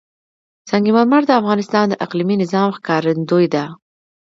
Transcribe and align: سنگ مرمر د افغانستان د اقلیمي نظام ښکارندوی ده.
سنگ 0.69 0.87
مرمر 0.95 1.21
د 1.27 1.31
افغانستان 1.41 1.85
د 1.89 1.93
اقلیمي 2.05 2.35
نظام 2.43 2.69
ښکارندوی 2.77 3.45
ده. 3.53 3.63